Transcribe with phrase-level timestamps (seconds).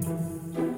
[0.00, 0.73] Música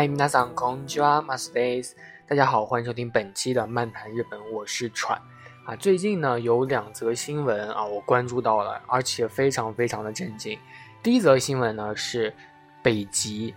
[0.00, 1.96] 嗨，皆さんこんにちは、マスです。
[2.26, 5.20] 大家好，欢迎收听本期的漫谈日本，我是川。
[5.64, 10.58] 啊，最近呢有两则新闻啊，我关注到了，而且非常非常的震惊。
[11.02, 12.34] 第一则新闻呢是
[12.82, 13.54] 北极，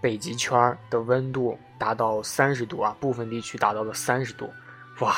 [0.00, 4.50] 北极圈的温度达到三十度啊，部分地区达到了三十度，
[5.00, 5.14] 哇，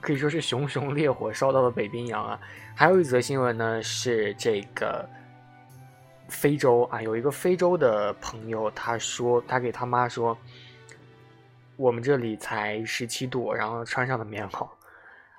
[0.00, 2.38] 可以说是熊熊烈火烧到了北冰洋啊。
[2.74, 5.08] 还有一则新闻呢是这个。
[6.27, 10.37] 非洲啊，有一个非洲的朋友，他说他给他妈说，
[11.75, 14.67] 我们这里才十七度，然后穿上了棉袄，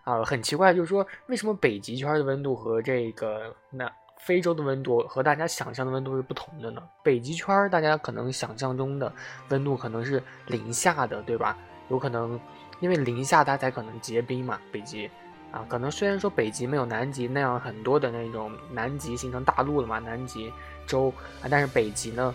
[0.04, 6.82] 啊，很奇怪，就是说为什么北极圈的温度和这个那非洲的温度和大家想象的温度是不同的呢？
[7.02, 9.12] 北极圈大家可能想象中的
[9.50, 11.56] 温度可能是零下的，对吧？
[11.88, 12.38] 有可能
[12.80, 15.10] 因为零下它才可能结冰嘛，北极。
[15.50, 20.52] 啊，可能虽然说北极没有南极那样很多的那种南极形成大陆了嘛，南极
[20.88, 22.34] 洲啊，但是北极呢，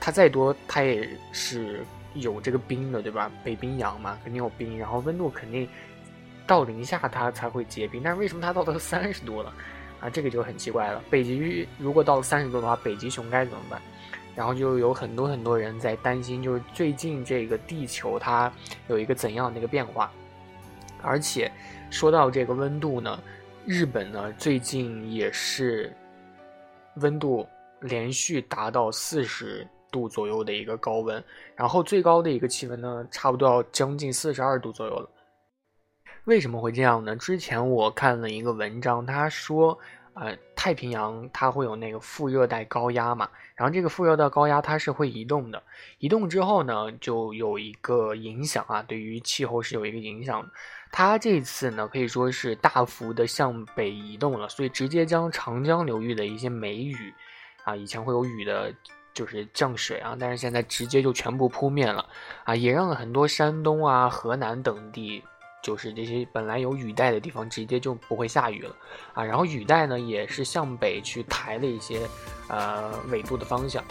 [0.00, 3.30] 它再多它也是有这个冰的，对吧？
[3.44, 5.68] 北冰洋嘛，肯定有冰，然后温度肯定
[6.46, 9.52] 到零下它才会结冰，但是为什么它到了三十度了？
[10.00, 11.02] 啊，这个就很奇怪了。
[11.10, 13.82] 北极如果到了三十度的话，北极熊该怎么办？
[14.34, 18.50] 然后就有很多很多人在担心，就是最近这个地球它
[18.86, 20.10] 有一个怎样的一个变化，
[21.02, 21.50] 而且。
[21.90, 23.18] 说到这个温度呢，
[23.64, 25.90] 日本呢最近也是
[26.96, 27.48] 温度
[27.80, 31.22] 连续达到四十度左右的一个高温，
[31.54, 35.08] 然后最高的一个气温呢，差不多要将近四十二度左右了。
[36.24, 37.16] 为什么会这样呢？
[37.16, 39.78] 之前我看了一个文章，他说。
[40.20, 45.62] 呃，太平洋它会有那个副热带高压嘛，然后这个副热带高压它是会移动的，
[46.00, 50.44] 移动之后呢，就有一个影响啊，对于气候是有一个影响。
[50.90, 57.14] 它这次呢可以说是大幅的向北移动了，所以直接将长江流域的一些梅雨
[57.68, 58.72] 啊，以前会有雨的，
[59.12, 62.08] 就是降水啊，但是现在直接就全部扑灭了
[62.44, 65.22] 啊，也让很多山东啊、河南等地。
[65.60, 68.74] 就是这些本来有雨带的地方，直接就不会下雨了
[69.12, 69.24] 啊。
[69.24, 72.00] 然后雨带呢，也是向北去抬了一些，
[72.48, 73.84] 呃，纬度的方向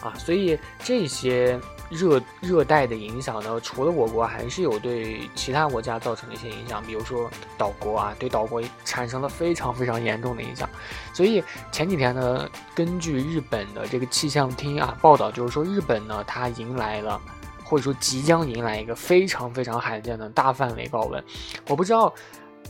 [0.00, 0.14] 啊。
[0.14, 1.60] 所以这些
[1.90, 6.82] 热热带的影响呢，除了我国，还是有对其他国家造成的一些影响。
[6.84, 10.68] 比如说岛国啊，对岛国产生了非常非常严重的影响。
[11.12, 17.20] 所以前几天呢，根据日本的这个气象厅啊报道，就是说日本呢，它迎来了。
[17.64, 21.22] 或者说即将迎来一个非常非常罕见的大范围高温，
[21.68, 22.10] 我不知道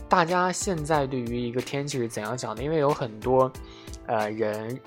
[0.09, 3.49] 大家现在对于一个天气是怎样想的，因为有很多
[4.07, 4.77] 呃人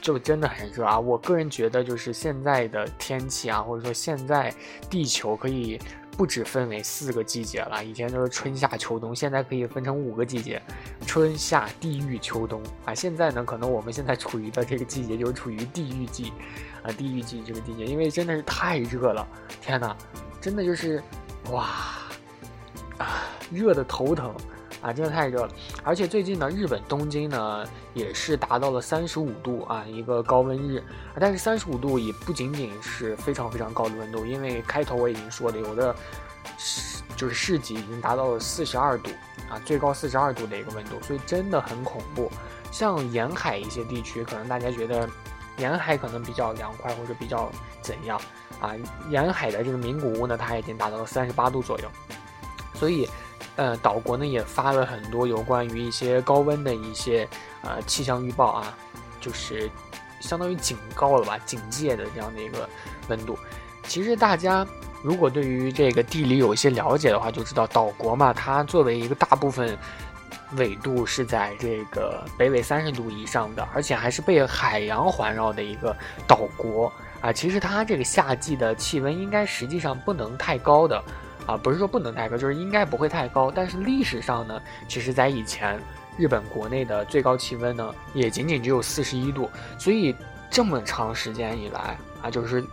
[0.00, 0.98] 就真的很热啊。
[0.98, 4.52] 我个人觉得就是现在的天气啊，或者说现在
[4.88, 5.78] 地球可以
[6.16, 10.60] 不止分为四个季节了，以前都是春夏秋冬，现在可以分成五个季节：
[11.06, 12.94] 春夏地狱秋冬啊。
[12.94, 16.32] 现在呢，可能我们现在处于的这个季节就是处于地狱季。
[16.82, 19.24] 啊，地狱季这个季节，因为真的是太热了，
[19.60, 19.96] 天哪，
[20.40, 21.00] 真的就是，
[21.52, 21.68] 哇，
[22.98, 24.34] 啊，热的头疼，
[24.82, 25.52] 啊，真的太热了。
[25.82, 30.82] 而且最近呢，日本东京呢也是达到了三十五度啊，一个高温日。
[31.18, 35.94] 但是三十五度也不仅仅是非常非常高的温度，因为开头我已经说了，有的
[36.58, 39.08] 市就是市级已经达到了四十二度
[39.48, 42.30] 啊，最高四十二度的一个温度，所以真的很恐怖。
[42.70, 45.08] 像沿海一些地区，可能大家觉得。
[45.58, 48.18] 沿海可能比较凉快，或者比较怎样
[48.58, 48.72] 啊？
[49.10, 51.90] 沿海的这个名古屋呢，它已经达到了三十八度左右，
[52.72, 53.06] 所以，
[53.56, 57.28] 呃，岛国呢也发了很多有关于一些高温的一些
[57.62, 58.74] 呃气象预报啊，
[59.20, 59.70] 就是
[60.20, 62.68] 相当于警告了吧，警戒的这样的一个
[63.08, 63.38] 温度。
[63.84, 64.66] 其实大家
[65.02, 69.78] 如果对于这个地理有一些了解的话，就知道岛国嘛，它作为一个大部分。
[70.56, 75.96] 纬度是在这个北纬三十度以上的，而且还是被海洋环绕的一个
[76.26, 77.32] 岛国啊。
[77.32, 81.02] 其实它这个夏季的气温应该实际上不能太高的
[81.46, 83.50] 啊，不是说不能太高，就是应该不会太高。
[83.50, 85.80] 但是历史上呢，其实在以前
[86.16, 89.50] 日本国内的最高气温呢，也仅仅只有四十一度。
[89.78, 90.14] 所以
[90.50, 92.64] 这么长时间以来啊，就是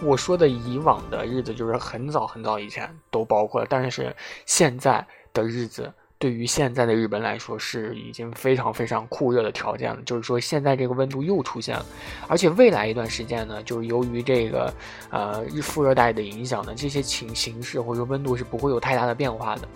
[0.00, 3.66] 我说的以往的日子，就是很早很早以前都包括了。
[3.68, 4.14] 但是
[4.46, 5.92] 现在的日子。
[6.18, 10.02] 对于现在的日本来说是已经非常非常酷热的条件了。
[10.04, 11.86] 就是说，现在这个温度又出现了，
[12.26, 14.72] 而且未来一段时间呢，就是由于这个
[15.10, 19.68] 呃日副热带的影响呢，这些情形势或者说温度是不会有太大的变化的。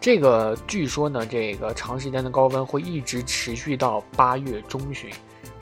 [0.00, 5.10] 这个据说呢，这个长时间的高温会一直持续到八月中旬，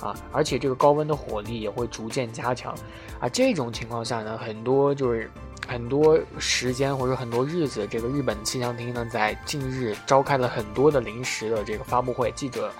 [0.01, 2.75] 啊，而且这个高温的火力也会逐渐加强，
[3.21, 5.31] 啊，这种情况下呢，很多就是
[5.67, 12.73] 很多时间或者很多日子，这个日本气象厅呢，在近日召开了很多的临时的这个发布会、记者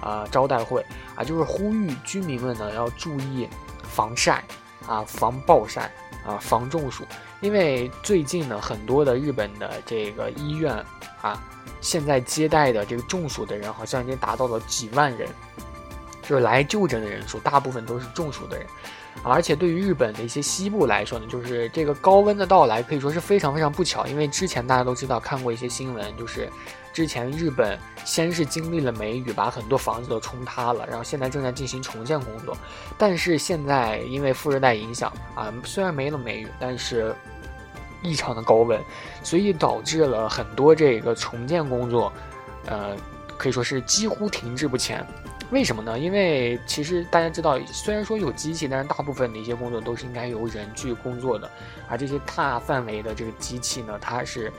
[0.00, 3.48] 啊招待会，啊，就是呼吁居民们呢要注意
[3.82, 4.44] 防晒，
[4.86, 5.90] 啊，防暴晒，
[6.24, 7.04] 啊，防中暑。
[7.40, 10.72] 因为最近呢，很多的日本的这个医院
[11.20, 11.42] 啊，
[11.80, 15.28] 现在接待的这个中暑的人好像已经达到了几万人，
[16.22, 18.66] 就是来就诊的人数，大部分都是中暑的人。
[19.22, 24.06] 而且对于日本的一些西部来说呢，就是这个高温的到来可以说是非常非常不巧。
[24.06, 26.48] 因为之前大家都知道看过一些新闻，就是
[26.92, 32.56] 之前日本先是经历了梅雨，把很多房子都冲塌了，然后现在正在进行重建工作。
[32.96, 37.14] 但是现在因为副热带影响啊，虽然没了梅雨，但是
[38.02, 38.80] 异常的高温，
[39.22, 42.12] 所以导致了很多这个重建工作，
[42.66, 42.96] 呃，
[43.36, 45.04] 可以说是几乎停滞不前。
[45.50, 45.98] 为什么呢？
[45.98, 51.50] 因为其实大家知道，虽然说有机器，但是大部分的一些工作都是应该由人去工作的。
[51.88, 54.52] 而这些大范围的这个机器呢，它是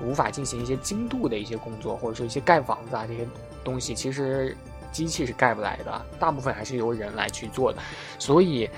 [0.00, 3.26] 无法进行一些精度的一些工作，或者说一些盖房子啊这些
[3.64, 4.56] 东西，其实
[4.92, 6.06] 机器是盖不来的。
[6.20, 7.82] 大部分还是由人来去做的。
[8.16, 8.70] 所以，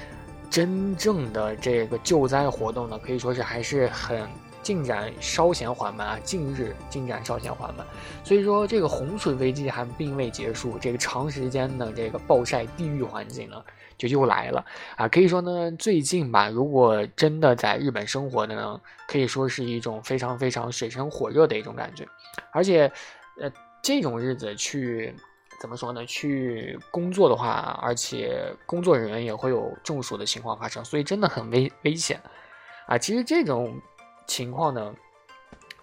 [0.49, 4.27] 真正的这个救灾活动呢，可以说是还是很。
[4.62, 7.87] 进展稍显缓慢啊，近日进展稍显缓慢，
[8.23, 13.62] 所以说这个洪水危机还并未结束，这个长时间的这个暴晒地域环境呢
[13.97, 14.65] 就又来了
[14.97, 15.09] 啊！
[15.09, 22.06] 可以说呢，最近吧，如果真的在日本生活的呢，可以说是一种非常非常水深火热的一种感觉，
[22.53, 22.91] 而且，
[23.41, 23.51] 呃，
[23.83, 25.15] 这种日子去
[25.61, 26.05] 怎么说呢？
[26.06, 32.21] 去工作的话，而且工作人员也会有中暑的情况发生，所以真的很危危险
[32.87, 32.99] 啊！
[32.99, 33.81] 其实这种。
[34.31, 34.94] 情况呢，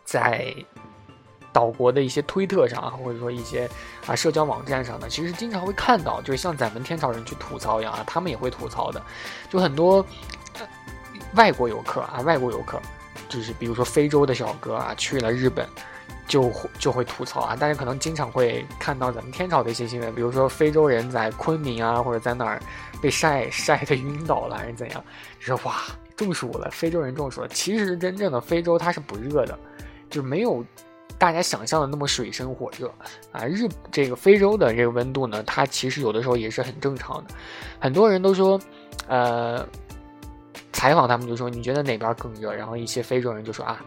[0.05, 0.55] 在
[1.51, 3.69] 岛国的一些推特上啊，或者说一些
[4.05, 9.03] 啊社交网站上呢，其实经常会看到，就像咱们天朝人去吐槽一样啊，他们也会吐槽的，
[9.49, 10.05] 就很多
[11.35, 12.79] 外国游客啊，外国游客，
[13.27, 15.67] 就是比如说非洲的小哥啊，去了日本，
[16.25, 16.49] 就
[16.79, 22.61] 就会吐槽啊，大家可能经常会看到咱们天朝的一些新闻，比如说非洲人在昆明啊，或者在哪儿
[23.01, 25.03] 被晒晒的晕倒了，还是怎样，
[25.37, 25.83] 就说哇。
[26.17, 27.47] 中暑了，非洲人中暑了。
[27.47, 29.57] 其实真正的非洲它是不热的，
[30.09, 30.65] 就是没有
[31.17, 32.91] 大家想象的那么水深火热
[33.31, 33.45] 啊。
[33.45, 37.35] 日这个非洲的这个温度呢，它其实有的时候也是很正常的。
[37.79, 38.59] 很多人都说，
[39.07, 39.65] 呃，
[40.73, 42.51] 采访他们就说你觉得哪边更热？
[42.51, 43.79] 然后一些非洲人就说啊，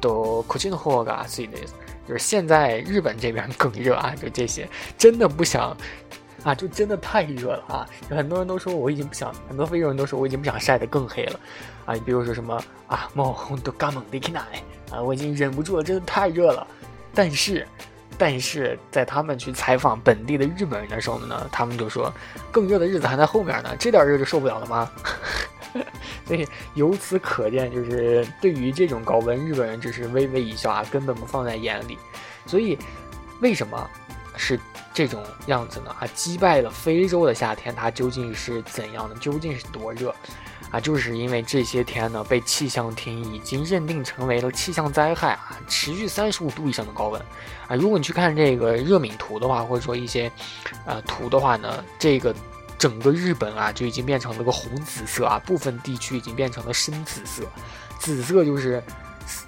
[0.00, 1.48] 都可劲火噶，所以
[2.08, 4.68] 就是现在日本这边更热啊，就这些，
[4.98, 5.76] 真的不想。
[6.42, 7.86] 啊，就真的太热了啊！
[8.08, 11.40] 很多人都说我已经不想，很多非洲人都说我已经不想晒得更黑了，
[11.84, 14.40] 啊，你比如说什么啊，冒红都干猛的奶
[14.90, 16.66] 啊，我已经忍不住了，真的太热了。
[17.14, 17.66] 但是，
[18.16, 22.10] 但是在他们去采访本地的日本人的时候呢，他们就说
[22.50, 24.90] 更热的日子还在后面呢，这点热就受不了了吗？
[26.26, 31.98] 所以由此可见，就是对于这种高温，日本人只是微微一笑啊，根本不放在眼里。
[32.46, 32.78] 所以，
[33.40, 33.90] 为什么
[34.36, 34.58] 是？
[34.92, 39.14] 这种样子呢，啊，击败了非洲的夏天，它究竟是怎样的？
[39.16, 40.14] 究竟是多热？
[40.70, 47.20] 啊，就是因为这些天呢，被气象厅已经认定成为了气象灾害啊，持续三十五度以上的高温，
[47.66, 50.30] 啊，如果你去看这个热敏图的话，或者说一些，
[50.84, 52.34] 呃，图的话呢，这个
[52.78, 57.42] 整个日本啊就已经变成了个红紫色啊，部分地区已经变成了深紫色，
[57.98, 58.82] 紫色就是。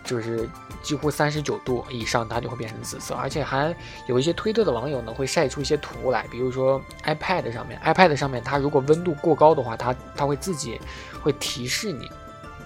[0.05, 0.49] 就是
[0.83, 3.75] 几乎三十九度以上，它就会变成紫色，而且还
[4.07, 10.81] 有一些推特的网友呢，会晒出一些图来，比如说 iPad 上面，iPad 上面它如果温度过高的话，它它会自己
[11.23, 12.11] 会提示你。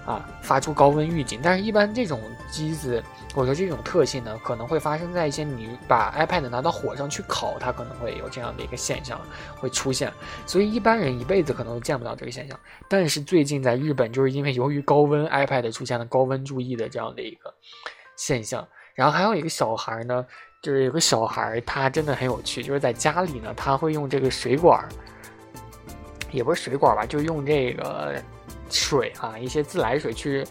[0.07, 3.03] 啊，发出高温预警，但是一般这种机子
[3.35, 9.19] 或者说这种特性呢，可能会发生在一些你把 iPad 拿到火上去烤，它可能会有这样的一个现象
[9.57, 10.09] 会出现，
[10.45, 12.57] 所以一般人一辈子可能都见不到这个现象。
[12.87, 17.53] 但是最近在日本，就是因为由于高温，iPad 出现了高温注意的这样的一个
[18.15, 18.65] 现象。
[18.95, 20.25] 然后还有一个小孩呢，
[20.61, 24.87] 就是有个小孩，他真的很有趣，就是在家里呢，他会用这个水管，
[26.31, 28.23] 也不是水管吧，就用这个。
[28.69, 30.45] 水啊，一些自来水去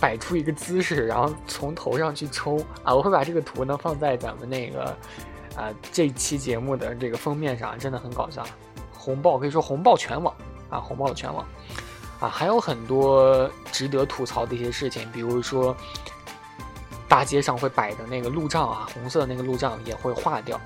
[0.00, 2.94] 摆出一个姿势，然后从头上去抽啊！
[2.94, 4.84] 我会把这个图呢放在咱们那个
[5.56, 8.44] 啊这期节目的这个封面上，真的很搞笑，
[8.92, 10.34] 红爆可以说红爆全网
[10.68, 11.46] 啊，红爆全网
[12.20, 12.28] 啊！
[12.28, 15.76] 还有很多值得吐槽的一些事情，比如说
[17.08, 20.60] 大街上会摆的那个路障啊，红色的那个路障也会化掉。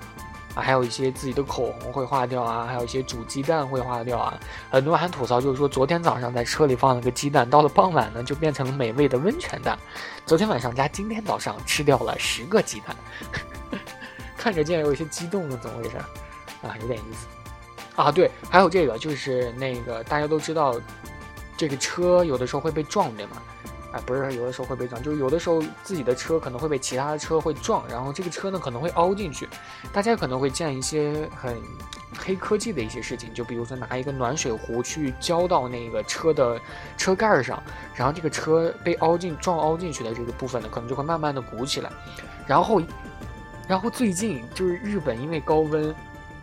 [0.54, 4.38] 啊，还有一些自己的口红会化掉啊，还有一些煮鸡蛋会化掉啊。
[4.70, 9.78] 很多人还吐槽，就是说昨天早上在车里放了个鸡蛋，到了傍晚呢就变成了美味的温泉蛋。
[10.26, 12.96] 昨天晚上加今天早上吃掉了十个鸡蛋，
[14.36, 15.96] 看着竟然有一些激动呢，怎么回事？
[16.62, 17.26] 啊，有点意思。
[17.94, 20.74] 啊，对，还有这个就是那个大家都知道，
[21.56, 23.42] 这个车有的时候会被撞，对吗？
[23.90, 29.48] 哎，不是，有的时候会被撞，就是有的时候自己的车可能会被其他的车会撞，然后这个车呢可能会凹进去。
[29.92, 31.56] 大家可能会见一些很
[32.18, 36.60] 黑科技的一些事情，就比如说拿一个暖水壶去浇到那个车的
[36.98, 37.62] 车盖上，
[37.94, 41.90] 然后这个车被凹进撞凹进去的这个部分呢，可能就会慢慢的鼓起来。
[42.46, 42.82] 然后，
[43.66, 45.94] 然后最近就是日本因为高温，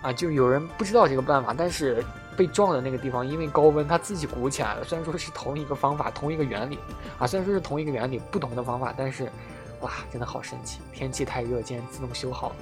[0.02, 2.04] 啊，就有人不知道这个办法，但是。
[2.36, 4.84] 被撞的那个地方，因为高温，它自己鼓起来了。
[4.84, 6.77] 虽然说是同一个方法，同一个原理，
[7.18, 9.30] 啊，虽然说是同一个原理，不同的方法，但是，
[9.82, 10.80] 哇，真的好神奇！
[10.94, 12.56] 天气太热，竟然自动修好了，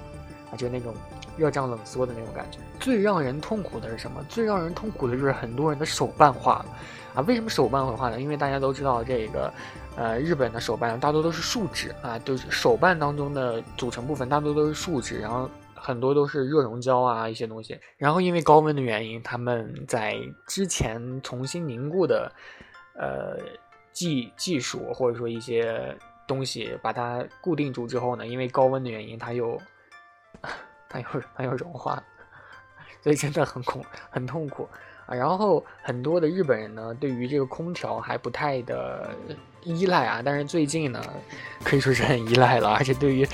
[0.51, 0.93] 啊，就那种
[1.37, 2.59] 热胀冷缩的那种感觉。
[2.79, 4.23] 最让人痛苦的是什么？
[4.29, 6.65] 最让人痛苦的就是很多人的手办化了，
[7.15, 8.21] 啊，为什么手办会化呢？
[8.21, 9.53] 因为大家都知道这个，
[9.95, 15.49] 呃，日本的手办大多都是树脂啊，都是手办当中的组成部分大多都是树脂，然后。
[15.85, 17.77] 很多都是热熔胶啊，一些东西。
[17.97, 22.31] 然后因为高温的原因，他们在之前重新凝固的，
[22.95, 23.37] 呃，
[23.91, 25.93] 技技术或者说一些
[26.25, 29.61] 东西把它固定住之后呢，因为高温的原因，它又
[30.87, 32.01] 它又它又融化，
[33.03, 34.65] 所以真的很恐很痛苦
[35.05, 35.13] 啊。
[35.13, 39.09] 然后很多的日本人呢，对于这个空调还不太的
[39.63, 41.03] 依赖啊，但是最近呢，
[41.61, 43.27] 可以说是很依赖了，而且对于。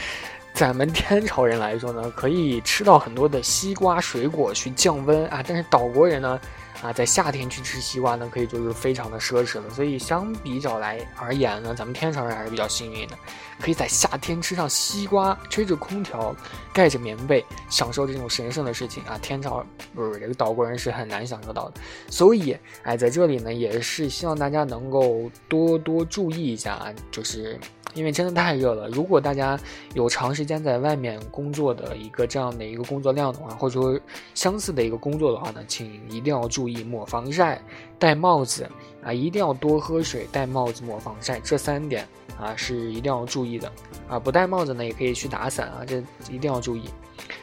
[0.54, 6.40] 咱们天朝人来说呢，可以吃到很多的西瓜水果去降温啊，但是岛国人呢，
[6.82, 9.70] 啊，在夏天去吃西瓜呢，可以说是非常的奢侈了。
[9.70, 13.18] 所以相比较来而言呢，咱们天朝人还是比较幸运的，
[13.60, 16.34] 可以在夏天吃上西瓜，吹着空调，
[16.74, 19.18] 盖着棉被，享受这种神圣的事情啊。
[19.22, 21.82] 天朝不是这个岛国人是很难享受到的。
[22.10, 27.60] 所以，哎，在这里呢，也是希望大家能够多多注意一下啊，就是。
[27.96, 29.60] 因为真的太热了，如果大家
[29.96, 34.00] 有长时间在外面工作的一个这样的一个工作量的话，或者说
[34.36, 37.62] 相似的一个工作的话呢，请一定要注意抹防晒、
[37.98, 38.70] 戴帽子
[39.04, 42.08] 啊，一定要多喝水、戴帽子、抹防晒这三点
[42.40, 43.72] 啊是一定要注意的
[44.08, 44.20] 啊。
[44.20, 45.98] 不戴帽子呢，也可以去打伞啊，这
[46.30, 46.90] 一定要注意。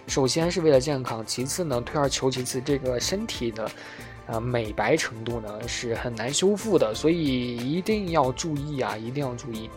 [0.06, 3.70] 首先是为了健康，其次呢，退而求其次，这个身体的
[4.26, 9.68] 啊美白程度呢是很难修复的，所以一定要注意啊，一定要注意。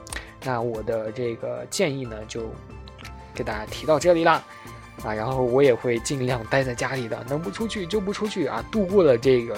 [0.43, 2.43] 那我的这个建议呢，就
[3.33, 4.43] 给大家提到这里啦，
[5.03, 8.63] 啊，然后我也会尽量待在家里的，能不出去就不出去啊。
[8.71, 9.57] 度过了这个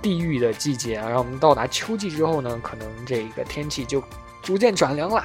[0.00, 4.02] 地狱的季节，然后我们到达秋季之后呢，可能这个天气就
[4.42, 5.20] 逐渐转凉了，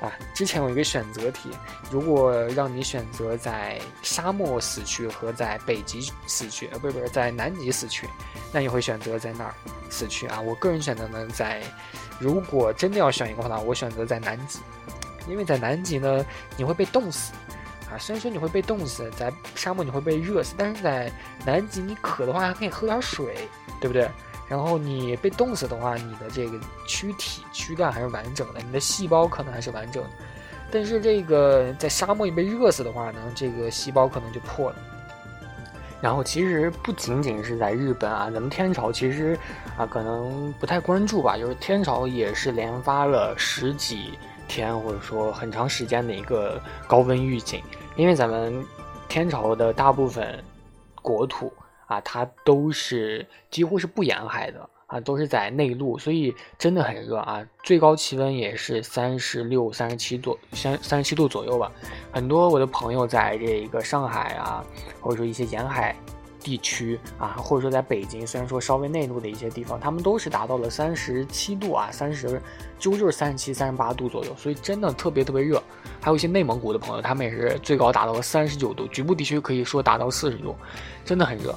[0.00, 0.12] 啊。
[0.34, 1.50] 之前有一个选择题，
[1.90, 8.08] 如果让你选择在沙漠死去和在北极死去，呃，不是不是在南极死去，
[8.52, 9.54] 那你会选择在哪儿
[9.90, 10.40] 死去啊？
[10.40, 11.60] 我个人选择呢，在。
[12.18, 14.58] 如果真的要选一个话呢，我选择在南极，
[15.26, 16.22] 因为在南极呢，
[16.54, 17.32] 你会被冻死，
[17.92, 21.10] 啊，虽然说你会被冻死，在沙漠你会被热死，但是在
[21.44, 23.48] 南极你渴的话还可以喝点水，
[23.80, 24.08] 对不对？
[24.48, 30.10] 然后你被冻死的话，你的这个躯体躯干还是完整的，你的细胞可能还是完整的，
[30.72, 34.76] 但是这个在沙漠一被热死的话呢，这个细胞可能就破了。
[36.00, 39.38] 然后其实不仅仅是在日本啊，咱们天朝其实
[39.76, 44.18] 啊可能不太关注吧，就是天朝也是连发了十几
[44.48, 47.62] 天或者说很长时间的一个高温预警，
[47.96, 48.64] 因为咱们
[49.08, 50.42] 天朝的大部分
[51.02, 51.52] 国土
[51.86, 54.68] 啊，它都是几乎是不沿海的。
[54.90, 57.46] 啊，都是在内陆，所以真的很热啊！
[57.62, 61.70] 最高气温也是三十六、三十七度，三三十七度左右吧。
[62.10, 64.64] 很多我的朋友在这一个上海啊，
[65.00, 65.94] 或者说一些沿海
[66.42, 72.40] 地区啊，或者说在北京，虽然说稍微内陆的一些地方，他们都是达到了三十七度啊，三十
[72.78, 75.62] 几乎就是三十七、三十八度左右，所以真的特别特别热。
[76.00, 80.56] 还有一些内蒙古的朋友，他们也是最高达到了三十九度，局部地区可以说达到四十度，
[81.04, 81.54] 真的很热。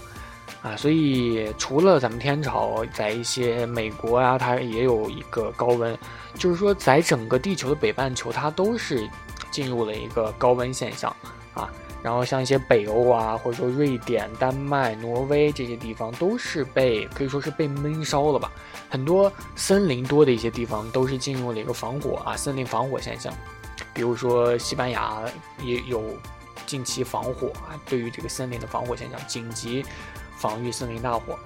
[0.62, 5.98] 啊，所以除了咱们天朝，在一些美国啊，它也有一个高温，
[6.36, 9.06] 就是说在整个地球的北半球，它都是
[9.52, 11.14] 进入了一个高温现象
[11.54, 11.70] 啊。
[12.04, 18.52] 然后像一些北欧啊，或者说瑞典、丹麦、挪威这些地方，都是被可以说是被闷烧了吧。
[18.90, 23.34] 很多森林多的一些地方，都是进入了一个防火啊，森林防火现象。
[23.94, 25.24] 比如说西班牙
[25.62, 26.04] 也有
[26.66, 29.84] 近期防火啊，对于这个森林的防火现象紧急。
[30.36, 31.40] 防御森林大火。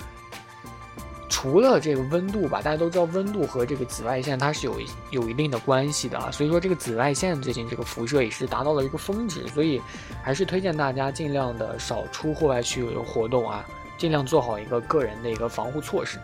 [1.30, 4.80] 除了这个温度吧，大家都知道温度和这个紫外线它是有
[5.12, 9.82] 有一定的关系的啊，所以说这个紫外线最近这个辐射也是达到了一个峰值，所以
[10.24, 13.66] 还是推荐大家尽量的少出户外去活动啊，
[13.98, 16.18] 尽量做好一个个人的一个防护措施。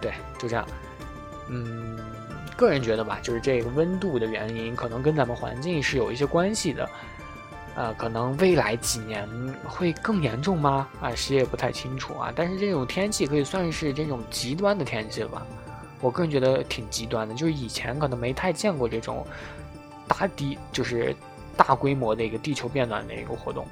[0.00, 0.66] 对，就这样。
[1.48, 1.98] 嗯，
[2.56, 6.88] 个人觉得吧，就是这个温度的原因，可能跟咱们环境是有一些关系的。
[7.74, 9.28] 呃，可能未来几年
[9.64, 10.88] 会更严重吗？
[11.00, 12.32] 啊，谁也不太清楚啊。
[12.34, 15.46] 但是这种天气可以算是这种极端的天气了吧？
[16.00, 19.26] 我个人觉得挺极端的，就是以前可能没太见过这种
[20.06, 21.16] 打底，就是
[21.54, 23.66] 大规模的一个地球变暖的一个活动。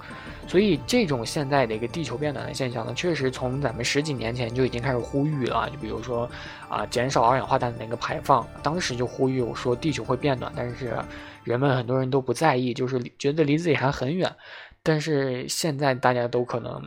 [0.48, 5.68] 所以这种现在的一个地球变暖的现象呢，确实从咱们十几年前就已经开始呼吁了。
[5.70, 6.28] 就比如说
[6.68, 10.96] 啊，减少二氧化碳的那个排放，当时就呼吁我说地球会变暖，但是。
[11.44, 14.32] 人们很多人都不在意，就是觉得离自己还很远。
[14.80, 16.80] 但是现在大家都可能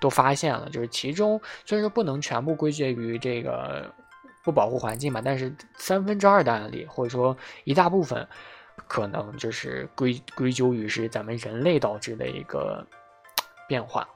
[0.00, 3.90] 都发现了，就是其中虽然说不能全部归结于这个
[4.44, 8.28] 不保护环境吧，但是三分之二的案例或者说一大部分，
[8.86, 12.84] 可能就是归归咎于是咱们人类导致的一个
[13.66, 14.06] 变化。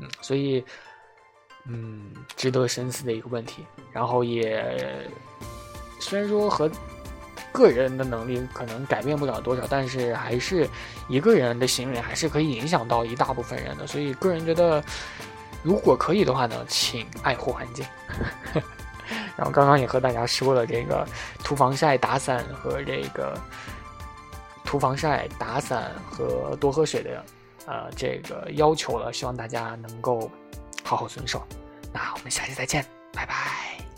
[0.00, 0.64] 嗯，所以
[1.66, 3.64] 嗯，值得深思的一个问题。
[3.92, 5.08] 然后也
[6.00, 6.70] 虽然说和。
[7.52, 10.68] 个人的能力可能改变不了多少，但是还是
[11.08, 13.86] 一个人的行为还是可以影响到一大部分人的。
[13.86, 14.82] 所以个人觉得，
[15.62, 17.86] 如果可以的话呢，请爱护环境。
[19.38, 21.06] 然后刚刚也和大家说了这个
[21.44, 23.38] 涂防晒、打伞和这个
[24.64, 27.24] 涂防晒、打伞和多喝水的
[27.66, 30.30] 呃这个要求了，希望大家能够
[30.82, 31.46] 好好遵守。
[31.92, 33.93] 那我们下期再见，拜拜。